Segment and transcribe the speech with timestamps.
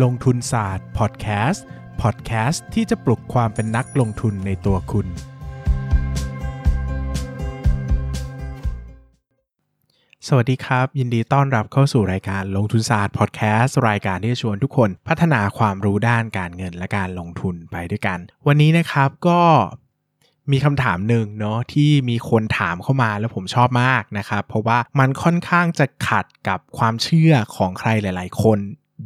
[0.00, 1.64] ลงทุนศาสตร์พอดแคสต์
[2.02, 5.06] พอดแคสต์ที่จะปลุกความเป็นนักลงทุนในตัวคุณ
[10.28, 19.40] สวัสดีครับ ยินดีต้อนรับเข้าสู่รายการลงทุนศาสตร์พอดแคสต์รายการที่จะชวนทุกคนพัฒนาความรู้ด้านการเงินและการลงทุนไปด้วยกัน วันนี้นะครับก็
[20.52, 28.60] มีคำถามหนึ่งเนาะที่มีคนถามเข้ามาแล้วผมชอบมากนะครับ เพราะว่ามันค่อนข้างจะขัดกับความเชื่อของใครหลาย ๆ คน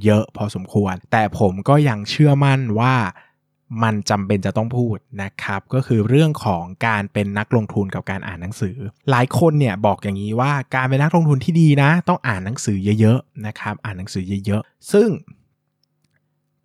[0.05, 2.95] เยอะพอสมควร แต่ผมก็ยังเชื่อมั่นว่า
[3.83, 8.77] มันจำเป็นจะต้องพูดนะครับ ก็คือเรื่องของการเป็นนักลงทุนกับการอ่านหนังสือ
[9.11, 15.09] หลายคนเนี่ยบอกอย่างนี้ว่าการเป็นนักลงทุนที่ดีนะ ต้องอ่านหนังสือเยอะๆนะครับ อ่านหนังสือเยอะๆ ซึ่ง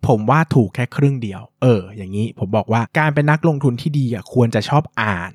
[0.06, 5.30] ผมว่าถูกแค่ครึ่งเดียว เออ อย่างนี้ผมบอกว่าการเป็นนักลงทุนที่ดีอะควรจะชอบอ่าน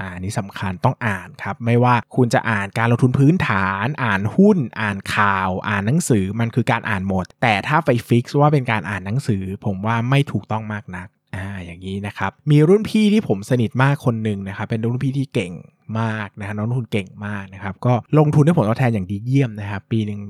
[0.00, 15.52] อ่านี่สำคัญต้องอ่านครับ ไม่ว่าคุณจะอ่านการลงทุนพื้นฐาน อ่านหุ้น อ่านข่าว อ่านหนังสือมันคือการอ่านหมด แต่ถ้าไปฟิกซ์ว่าเป็นการอ่านหนังสือ ผมว่าไม่ถูกต้องมากนักอ่าอย่างนี้นะครับ มีรุ่นพี่ที่ผมสนิทมากคนหนึ่งนะครับ เป็นรุ่นพี่ที่เก่ง
[16.00, 20.20] มากนะฮะน้องลงทุนเก่งมากนะครับก็ลงทุนได้ผลตอบแทนอย่างดีเยี่ยมนะครับปีหนึ่ง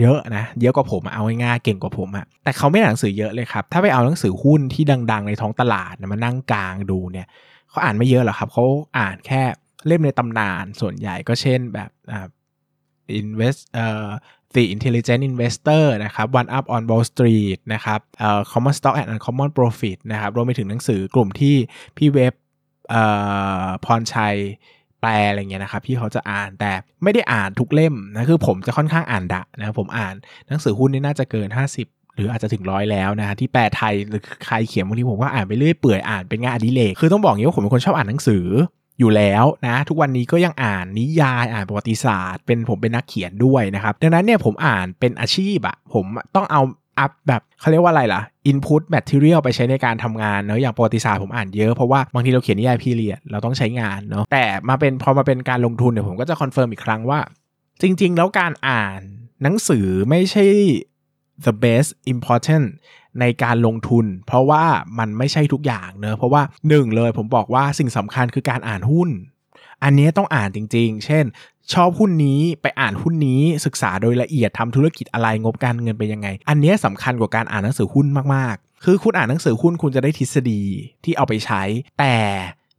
[0.00, 7.26] เยอะนะเยอะกว่าผมเอาง่ายๆเก่งกว่าผมอะแต่เขาไม่อ่านหนังสือเยอะเลยครับถ้าไปเอาหนังสือหุ้นที่ดัง ๆ ในท้องตลาดนะมานั่งกลางดูเนี่ย
[7.78, 8.64] เขาอ่านไม่เยอะหรอกครับเขา
[8.98, 9.42] อ่านแค่
[9.86, 12.28] เล่มในตำนานส่วนใหญ่ก็เช่นแบบอ่า
[13.20, 14.08] invest เอ่อ
[14.54, 19.98] The Intelligent Investor นะครับ One Up on Wall Street นะครับเอ่อ Common Stock and Uncommon Profit
[20.12, 21.56] นะครับรวมไปถึงหนังสือกลุ่มที่
[21.96, 22.34] พี่เว็บ
[22.90, 23.02] เอ่
[23.62, 24.36] อพรชัย
[25.00, 30.14] แปลอะไรเงี้ยนะครับที่เขาจะอ่านแต่ไม่ได้อ่านทุกเล่มนะคือผมจะค่อนข้างอ่านดะนะผมอ่าน
[30.48, 38.46] หนังสือหุ้นนี่น่าจะเกิน 50 หรืออาจจะถึงร้อยแล้วนะฮะที่แปลไทยหรือใครเขียนบางทีผมก็อ่านไปเรื่อยเปื่อยอ่านเป็นงานอดิเรกคือต้องบอกงี้ว่าผมเป็นคนชอบอ่านหนังสือ
[39.00, 46.62] อยู่แล้วนะทุกวันนี้ก็ยังอ่านนิยายอ่านประวัติศาสตร์ เป็นผมเป็นนักเขียนด้วยนะครับดังนั้นเนี่ยผมอ่านเป็นอาชีพอะผมต้องเอา
[46.98, 57.20] อัพแบบเขาเรียกว่าอะไรล่ะ input material ไปใช้ในการทำงานเนอะอย่างประวัติศาสตร์ผมอ่านเยอะเพราะว่าบางทีเราเขียนนิยาย period เราต้องใช้งานเนาะแต่มาเป็นพอมาเป็นการลงทุนเนี่ยผมก็จะ confirm อีกครั้งว่า
[57.82, 59.00] จริง ๆ แล้วการอ่าน
[59.42, 60.44] หนังสือไม่ใช่
[61.46, 62.66] the best important
[63.20, 64.64] ในการลงทุน เพราะว่า
[64.98, 69.08] มันไม่ใช่ทุกอย่างเนอะเพราะว่าหนึ่งเลยผมบอกว่าสิ่งสำคัญคือการอ่านหุ้น
[69.84, 71.24] อันนี้ต้องอ่านจริง ๆ เช่น
[71.72, 80.62] ชอบหุ้นนี้ไปอ่านหุ้นนี้ศึกษาโดยละเอียดทำธุรกิจอะไรงบการเงินเป็นยังไง อันนี้สำคัญกว่าการอ่านหนังสือหุ้นมากๆ คือคุณอ่านหนังสือหุ้นคุณจะได้ทฤษฎี
[81.04, 81.62] ที่เอาไปใช้
[81.98, 82.16] แต่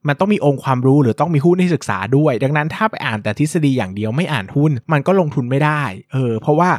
[0.07, 5.83] มันต้องมีองค์ความรู้หรือต้องมีหุ้นให้ศึกษาด้วย ดังนั้นถ้าไปอ่านแต่ทฤษฎีอย่างเดียวไม่อ่านหุ้น มันก็ลงทุนไม่ได้
[6.13, 6.69] เออ เพราะว่า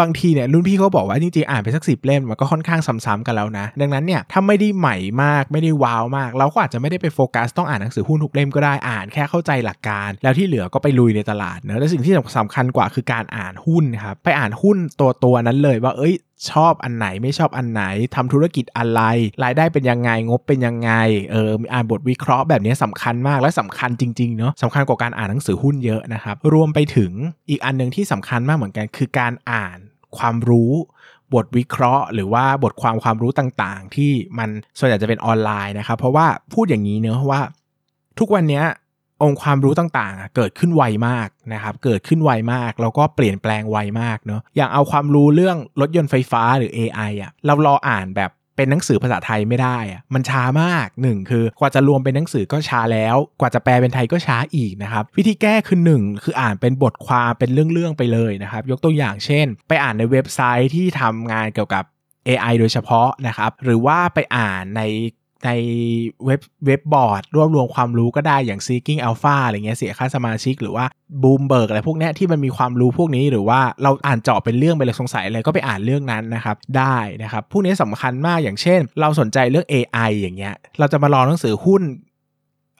[0.00, 16.14] บางทีเนี่ยรุ่นพี่เขาบอกว่าจริงๆอ่านไปสักสิบเล่มมันก็ค่อนข้างซ้ำๆกันแล้วนะ ดังนั้นเนี่ยถ้าไม่ได้ใหม่มากไม่ได้ว้าวมาก เราก็อาจจะไม่ได้ไปโฟกัสต้องอ่านหนังสือหุ้นทุกเล่มก็ได้อ่านแค่เข้าใจหลักการ แล้วที่เหลือก็ไปลุยในตลาดเนะและสิ่งที่สำคัญกว่าคือการอ่านหุ้นครับไปอ่านหุ้นตัวตัวนั้นเลยว่าเอ้ย
[16.50, 17.82] ชอบอันไหนไม่ชอบอันไหน
[18.14, 19.00] ทำธุรกิจอะไร
[19.44, 20.92] รายได้เป็นยังไงงบเป็นยังไง
[21.30, 27.12] เอออ่านบทวิเคราะห์แบบนี้สำคัญมากและสำคัญจริงๆเนาะสำคัญกว่าการอ่านหนังสือหุ้นเยอะนะครับ รวมไปถึง
[27.50, 29.78] อีกอันหนึ่งที่สำคัญมากเหมือนกัน คือการอ่าน
[30.18, 30.72] ความรู้
[31.34, 34.48] บทวิเคราะห์ หรือว่าบทความความรู้ต่างๆ ที่มัน
[34.78, 37.40] ส่วนใหญ่จะเป็นออนไลน์นะครับเพราะว่าพูดอย่างนี้เนอะว่า
[38.18, 38.62] ทุกวันนี้
[39.22, 61.84] องค์ความรู้ต่างๆ เกิดขึ้นไวมากนะครับเกิดขึ้นไวมากแล้วก็เปลี่ยนแปลงไวมากเนอะอย่างเอาความรู้เรื่องรถยนต์ไฟฟ้าหรือ AI อะเรารออ่านแบบเป็นหนังสือภาษาไทยไม่ได้อะมันช้ามากหนึ่งคือกว่าจะรวมเป็นหนังสือก็ช้าแล้ว กว่าจะแปลเป็นไทยก็ช้าอีกนะครับ วิธีแก้คือหนึ่งคืออ่านเป็นบทความเป็นเรื่องๆไปเลยนะครับ ยกตัวอย่างเช่น ไปอ่านในเว็บไซต์ที่ทำงานเกี่ยวกับ
[62.28, 64.82] AI โดยเฉพาะนะครับ หรือว่าไปอ่านใน
[65.44, 65.50] ใน
[66.26, 70.84] เว็บเว็บบอร์ด รวบรวมความรู้ก็ได้อย่าง Seeking Alpha อะไรเงี้ยเสียค่าสมาชิกหรือว่า
[71.22, 81.82] Bloomberg อะไรพวกเนี้ยที่มันมีความรู้พวกนี้หรือว่าเราอ่านเจาะเป็นเรื่องไปเลยสงสัยอะไรก็ไปอ่านเรื่องนั้นนะครับได้นะครับพวกนี้สำคัญมากอย่างเช่น เราสนใจเรื่อง AI อย่างเงี้ยเราจะมารอหนังสือหุ้น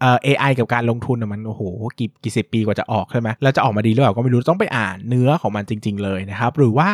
[0.01, 1.63] เอ่อ AI กับการลงทุนมันโอ้โห
[1.99, 6.91] กี่กี่สิบปีกว่าจะออกใช่ไหมแล้วจะออกมาดีหรือเปล่าก็ไม่รู้ต้องไปอ่านเนื้อของมันจริง ๆ เลยนะครับหรือว่า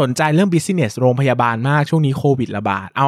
[0.00, 3.06] สนใจเรื่อง business โรงพยาบาลมากช่วงนี้โควิดระบาด เอา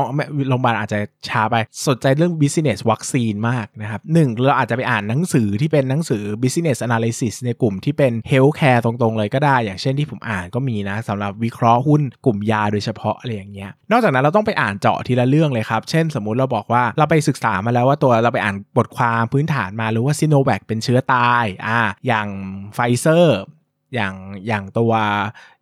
[0.48, 0.98] โรงพยาบาลอาจจะ
[1.28, 1.56] ช้าไป
[1.88, 22.28] สนใจเรื่อง business วัคซีนมากนะครับหนึ่งเราอาจจะไปอ่านหนังสือที่เป็นหนังสือ business analysis ในกลุ่มที่เป็น healthcare ตรงๆ เลยก็ได้ อย่างเช่นที่ผมอ่านก็มีนะสำหรับวิเคราะห์หุ้นกลุ่มยาโดยเฉพาะอะไรอย่างเงี้ย นอกจากนั้นเราต้องไปอ่านเจาะทีละเรื่องเลยครับ เช่นสมมุติเราบอกว่าเราไปศึกษามาแล้วว่าตัวเราไปอ่านบทความพื้นฐานมาหรือว่าซิโนแวคเป็นเชื้อตายอ่าอย่าง
[22.74, 23.40] ไฟเซอร์
[23.94, 24.14] อย่าง
[24.46, 24.92] อย่างตัว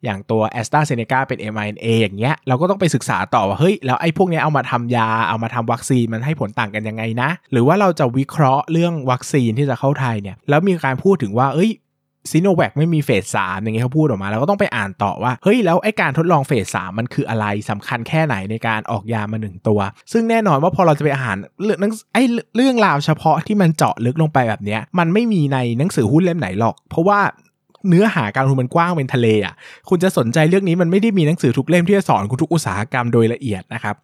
[0.05, 11.73] อย่างตัว a s t r a z เซ e c a เป็น mRNA อย่างเงี้ยเราก็ต้องไปศึกษาต่อว่าเฮ้ยแล้วไอ้พวกนี้เอามาทำยาเอามาทำวัคซีนมันให้ผลต่างกันยังไงนะ หรือว่าเราจะวิเคราะห์เรื่องวัคซีนที่จะเข้าไทยเนี่ยแล้วมีการพูดถึงว่าเอ้ย
[12.31, 19.81] ซีโนแวคไม่มีเฟสสามอย่างเงี้ยเขาพูดออกมา แล้วก็ต้องไปอ่านต่อว่า เฮ้ย แล้วไอ้การทดลองเฟสสามมันคืออะไรสำคัญแค่ไหนในการออกยามาหนึ่งตัว
[20.12, 22.19] ซึ่งแน่นอนว่าพอเราจะไปอ่านเรื่องไอ
[22.56, 27.19] เรื่องราวเฉพาะที่มันเจาะลึกลงไปแบบเนี้ยมันไม่มีในหนังสือหุ้นเล่มไหนหรอก เพราะว่า
[27.88, 29.55] เนื้อหาการลงทุนมันกว้างเป็นทะเลอะ
[29.88, 33.96] คุณจะสนใจเรื่องนี้มันไม่ได้มีหนังสือทุกเล่มที่จะสอนคุณทุกอุตสาหกรรมโดยละเอียดนะครับ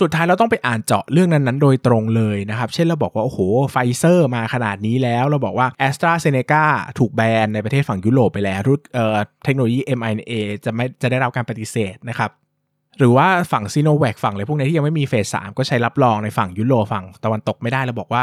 [0.00, 3.38] สุดท้ายเราต้องไปอ่านเจาะเรื่องนั้นๆ โดยตรงเลยนะครับ เช่นเราบอกว่า โอ้โห
[3.70, 6.64] ไฟเซอร์มาขนาดนี้แล้ว เราบอกว่าแอสตราเซเนกา
[6.98, 10.32] ถูกแบนในประเทศฝั่งยุโรปไปแล้วรุ่นเอ่อเทคโนโลยี mRNA
[10.64, 12.30] จะไม่จะได้รับการปฏิเสธนะครับ
[12.98, 18.22] หรือว่าฝั่งซีโนแวคฝั่งอะไรพวกนี้ที่ยังไม่มีเฟสสามก็ใช้รับรองในฝั่งยุโรปฝั่งตะวันตกไม่ได้เราบอกว่า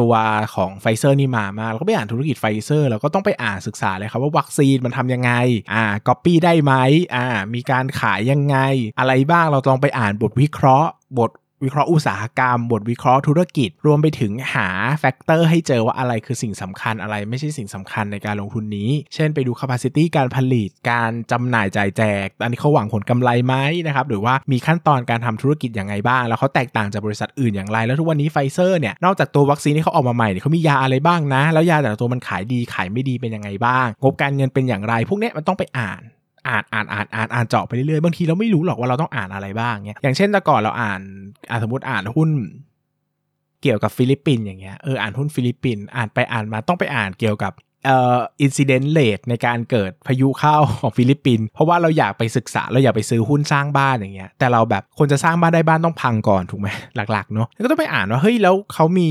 [0.00, 0.12] ตัว
[0.54, 5.32] ของไฟเซอร์นี่มามาเราก็ไปอ่านธุรกิจไฟเซอร์เราก็ต้องไปอ่านศึกษาเลยครับว่าวัคซีนมันทำยังไง
[5.74, 6.72] อ่าก๊อปปี้ได้ไหม
[7.14, 8.56] อ่ามีการขายยังไง
[8.98, 11.30] อะไรบ้างเราลองไปอ่านบทวิเคราะห์ บท
[11.64, 14.68] วิเคราะห์อุตสาหกรรม บทวิเคราะห์ธุรกิจ รวมไปถึงหา
[15.00, 23.54] factor ให้เจอว่าอะไรคือสิ่งสำคัญอะไรไม่ใช่สิ่งสำคัญในการลงทุนนี้ เช่นไปดู capacity การผลิต การจำหน่ายจ่ายแจก อันนี้เขาหวังผลกำไรไหม
[23.86, 36.02] นะครับ หรือว่ามีขั้นตอนการทำธุรกิจอย่างไงบ้าง แล้วเขาแตกต่างจากบริษัทอื่นอย่างไร แล้วทุกวันนี้ไฟเซอร์เนี่ย นอกจากตัววัคซีนที่เขาออกมาใหม่เนี่ยเขามียาอะไรบ้างนะ แล้วยาแต่ละตัวมันขายดีขายไม่ดีเป็นยังไงบ้าง งบการเงินเป็นอย่างไร พวกนี้มันต้องไปอ่าน
[36.48, 41.00] อ่านอ่านอ่านอ่านอ่านเจาะไปเรื่อยๆบางทีเราไม่รู้หรอกว่าเราต้องอ่านอะไรบ้างเงี้ยอย่างเช่นแต่ก่อนเราอ่าน
[41.50, 42.30] อ่านสมมติอ่านหุ้น
[43.62, 47.52] เกี่ยวกับฟิลิปปินส์อย่างเงี้ยเอออ่านหุ้นฟิลิปปินส์อ่านไปอ่านมาต้องไปอ่านเกี่ยวกับ
[47.84, 56.68] เอ่อ incident rate ในการเกิดพายุเข้าของฟิลิปปินส์เพราะว่าเราอยากไปศึกษาเราอยากไปซื้อหุ้นสร้างบ้านอย่างเงี้ยแต่เราแบบคนจะสร้างบ้านได้บ้านต้องพังก่อนถูกไหม
[57.12, 59.10] หลักๆเนาะก็ต้องไปอ่านว่าเฮ้ยแล้วเขามี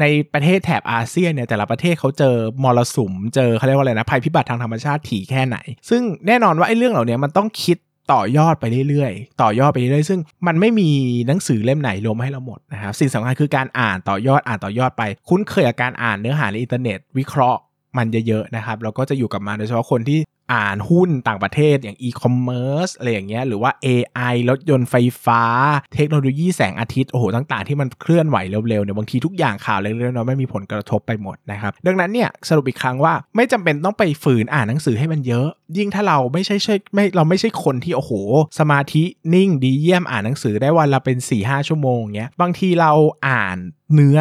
[0.00, 5.56] ในประเทศแถบอาเซียนเนี่ยแต่ละประเทศเขาเจอมรสุมเจอเขาเรียกว่าอะไรนะภัยพิบัติทางธรรมชาติถี่แค่ไหน
[5.88, 7.76] ซึ่งแน่นอนว่าไอ้เรื่องเหล่านี้มันต้องคิด
[8.12, 10.88] ต่อยอดไปเรื่อยๆ ต่อยอดไปเรื่อยๆ ซึ่งมันไม่มี
[11.26, 17.60] หนังสือเล่มไหนรวมให้เราหมดนะครับ สิ่งสำคัญคือการอ่านต่อยอดอ่านต่อยอดไป คุ้นเคยกับการอ่านเนื้อหาในอินเทอร์เน็ต วิเคราะห์
[17.96, 20.20] มันเยอะๆนะครับ เราก็จะอยู่กับมันโดยเฉพาะคนที่
[20.52, 24.94] อ่านหุ้นต่างประเทศอย่างอีคอมเมิร์ซอะไรอย่างเงี้ยหรือว่า AI รถยนต์ไฟ
[25.24, 25.42] ฟ้า
[25.94, 38.12] เทคโนโลยีแสงอาทิตย์โอ้โหต่างๆ ที่มันเคลื่อนไหวเร็วๆเนี่ยบางทีทุกอย่างข่าวเล็กๆน้อยๆไม่มีผลกระทบไปหมดนะครับ ดังนั้นเนี่ยสรุปอีกครั้งว่าไม่จำเป็นต้องไปฝืนอ่านหนังสือให้มันเยอะ ยิ่งถ้าเราไม่ใช่ใช่ไม่เราไม่ใช่คนที่โอ้โห
[38.58, 39.02] สมาธิ
[39.34, 42.92] นิ่งดีเยี่ยมอ่านหนังสือได้วันละเป็น4ี่ห้าชั่วโมงเงี้ยบางทีเรา
[43.28, 43.56] อ่าน
[43.94, 44.20] เนื้อ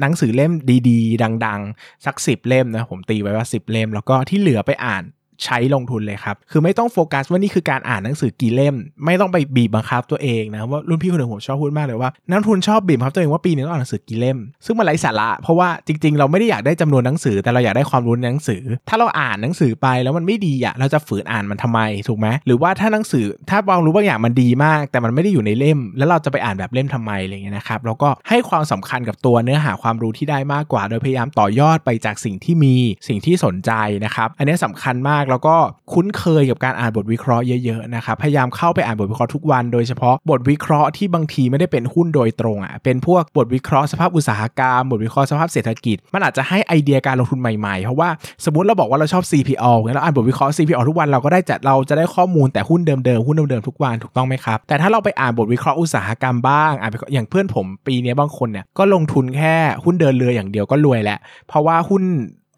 [0.00, 0.52] หนังสือเล่ม
[0.88, 5.04] ดีๆ ดัง ๆ สักสิบเล่มนะผมตีไว้ว่า 10 เล่ม แล้วก็ที่เหลือไปอ่าน
[5.44, 32.74] ใช้ลงทุนเลยครับ คือไม่ต้องโฟกัสว่านี่คือการอ่านหนังสือกี่เล่ม ไม่ต้องไปบีบบังคับตัวเองนะว่ารุ่นพี่คนหนึ่งผมชอบพูดมากเลยว่านักทุนชอบบีบบังคับตัวเองว่าปีนึงต้องอ่านหนังสือกี่เล่ม ซึ่งมันไร้สาระ เพราะว่าจริง ๆ เราไม่ได้อยากได้จำนวนหนังสือ แต่เราอยากได้ความรู้ในหนังสือ ถ้าเราอ่านหนังสือไปแล้วมันไม่ดีอะเราจะฝืนอ่านมันทำไมถูกไหมหรือว่าถ้าหนังสือถ้าบางรู้บางอย่างมันดีมาก แต่มันไม่ได้อยู่ในเล่ม แล้วเราจะไปอ่านแบบเล่มทำไมอะไรเงี้ยนะครับแล้วก็ให้ความสำคัญกับตัวเนื้อหาความรู้ที่ได้มากกว่า โดยพยายามต่อยอดไปจากสิ่งที่มี
[33.08, 33.72] สิ่งที่สนใจ
[34.04, 35.54] นะครับอันนี้สำคัญมากแล้วก็
[35.92, 48.08] คุ้นเคยกับการอ่านบทวิเคราะห์เยอะๆนะครับพยายามเข้าไปอ่านบทวิเคราะห์ทุกวัน โดยเฉพาะบทวิเคราะห์ที่บางทีไม่ได้เป็นหุ้นโดยตรงอะเป็นพวกบทวิเคราะห์สภาพอุตสาหกรรม บทวิเคราะห์สภาพเศรษฐกิจ มันอาจจะให้ไอเดียการลงทุนใหม่ๆ เพราะว่า
[48.44, 59.54] สมมติเราบอกว่าเราชอบ CPO งั้นเราอ่านบทวิเคราะห์ CPO ทุกวันเราก็ได้จัดเราจะได้ข้อมูลแต่หุ้นเดิมๆหุ้นเดิมๆทุกวันถูกต้องไหมครับแต่ถ้าเราไปอ่านบทวิเคราะห์อุตสาหกรรมบ้างอ่านอย่างเพื่อนผมปีนี้บางคนเนี่ยก็ลงทุนแค่
[59.84, 61.18] หุ้นเดินเรืออย่างเดียวก็รวยแล้ว
[61.48, 62.02] เพราะว่าหุ้น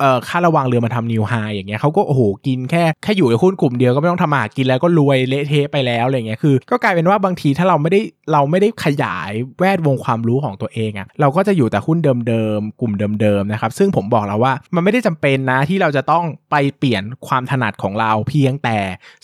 [0.00, 8.00] เอ่อค่าระวังเรือมาทำนิวไฮอย่างเงี้ยเขาก็โอ้โหกินแค่แค่อยู่ในหุ้นกลุ่มเดียวก็ไม่ต้องทำมาหากินแล้วก็รวยเละเทะไปแล้วอะไรเงี้ยคือ ก็กลายเป็นว่าบางทีถ้าเราไม่ได้
[8.32, 12.92] เราไม่ได้ขยายแวดวงความรู้ของตัวเองอะ่ะเราก็จะอยู่แต่หุ้นเดิมๆกลุ่ม
[13.22, 18.78] เดิมๆนะครับซึ่งผมบอกแล้วว่ามันไม่ได้จำเป็นนะที่เราจะต้องไปเปลี่ยนความถนัดของเราเพียงแต่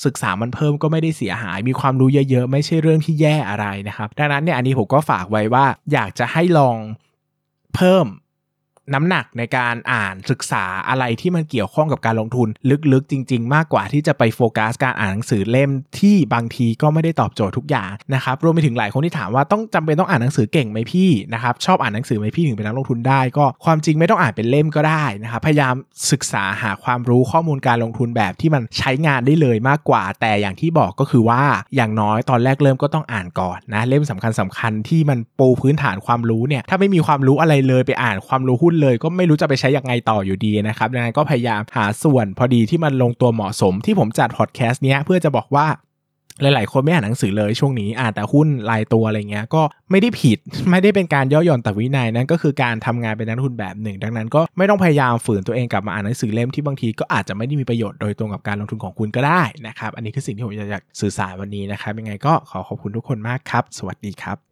[0.04, 6.78] ศึกษามันเพิ่มก็ไม่ได้เสียหาย มีความรู้เยอะๆ ไม่ใช่เรื่องที่แย่อะไรนะครับดังนั้นเนี่ยอันนี้ผมก็ฝากไว้ว่าอยากจะให้ลอง
[7.76, 8.06] เพิ่ม
[8.94, 12.48] น้ำหนักในการอ่านศึกษาอะไรที่มันเกี่ยวข้องกับการลงทุน
[12.92, 25.74] ลึกๆ จริง ๆ มากกว่าที่จะไปโฟกัสการอ่านหนังสือเล่มที่บางทีก็ไม่ได้ตอบโจทย์ทุกอย่างนะครับรวมไปถึงหลายคนที่ถามว่าต้องจำเป็นต้องอ่านหนังสือเก่งไหมพี่นะครับชอบอ่านหนังสือไหมพี่ถึงเป็นนักลงทุนได้ ก็ความจริงไม่ต้องอ่านเป็นเล่มก็ได้นะครับพยายาม
[26.10, 31.42] ศึกษาหาความรู้ข้อมูลการลงทุนแบบที่มันใช้งานได้เลยมากกว่า แต่อย่างที่บอกก็คือว่า
[31.76, 45.66] อย่างน้อยตอนแรกเริ่มก็ต้องอ่านก่อนนะเล่มสำคัญสำคัญที่มันปูพื้นฐานความรู้เนี่ยถ้าไม่มีความรู้อะไรเลยไปอ่านความรู้หุ้นเลย ก็ไม่รู้จะไปใช้ยังไงต่ออยู่ดีนะครับดังนั้นก็พยายามหาส่วนพอดีที่มันลงตัวเหมาะสมที่ผมจัดพอดแคสต์เนี้ยเพื่อจะบอกว่า
[46.42, 50.38] หลาย ๆ คนไม่อ่านหนังสือเลยช่วงนี้อ่านแต่หุ้นรายตัวอะไรเงี้ยก็ไม่ได้ผิด
[50.70, 64.51] ไม่ได้เป็นการย่อหย่อนแต่วินัยนั่นก็คือการทำงานเป็นนักทุนแบบหนึ่ง ดังนั้นก็ไม่ต้องพยายามฝืนตัวเองกลับมาอ่านหนังสือเล่มที่บางทีก็อาจจะไม่ได้มีประโยชน์โดยตรงกับการลงทุนของคุณก็ได้นะครับอันนี้คือสิ่งที่ผมอยากสื่อสารวันนี้นะครับยังไงก็ขอขอบคุณทุกคนมากครับ สวัสดีครับ